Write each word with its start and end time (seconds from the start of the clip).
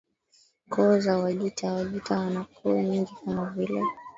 Koo 0.73 0.97
za 0.99 1.13
Wajita 1.17 1.73
Wajita 1.73 2.19
wana 2.19 2.43
koo 2.43 2.81
nyingi 2.81 3.11
kama 3.25 3.49
vile 3.49 3.81